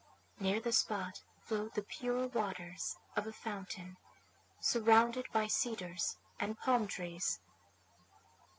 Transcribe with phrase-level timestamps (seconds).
[0.39, 3.97] Near the spot flowed the pure waters of a fountain,
[4.59, 7.39] surrounded by cedars and palm trees.